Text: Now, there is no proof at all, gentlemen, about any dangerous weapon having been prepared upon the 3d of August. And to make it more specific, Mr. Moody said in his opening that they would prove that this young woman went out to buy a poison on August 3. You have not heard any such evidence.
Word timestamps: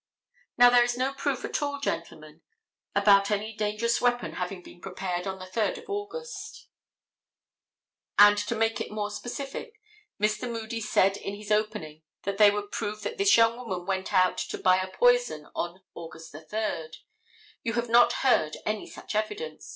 Now, 0.57 0.71
there 0.71 0.81
is 0.83 0.97
no 0.97 1.13
proof 1.13 1.45
at 1.45 1.61
all, 1.61 1.79
gentlemen, 1.79 2.41
about 2.95 3.29
any 3.29 3.53
dangerous 3.53 4.01
weapon 4.01 4.33
having 4.33 4.63
been 4.63 4.81
prepared 4.81 5.27
upon 5.27 5.37
the 5.37 5.45
3d 5.45 5.77
of 5.77 5.91
August. 5.91 6.67
And 8.17 8.35
to 8.35 8.55
make 8.55 8.81
it 8.81 8.89
more 8.89 9.11
specific, 9.11 9.79
Mr. 10.19 10.49
Moody 10.51 10.81
said 10.81 11.17
in 11.17 11.35
his 11.35 11.51
opening 11.51 12.01
that 12.23 12.39
they 12.39 12.49
would 12.49 12.71
prove 12.71 13.03
that 13.03 13.19
this 13.19 13.37
young 13.37 13.55
woman 13.57 13.85
went 13.85 14.11
out 14.11 14.39
to 14.39 14.57
buy 14.57 14.81
a 14.81 14.87
poison 14.87 15.45
on 15.53 15.83
August 15.93 16.31
3. 16.31 16.49
You 17.61 17.73
have 17.73 17.87
not 17.87 18.11
heard 18.25 18.57
any 18.65 18.87
such 18.87 19.13
evidence. 19.13 19.69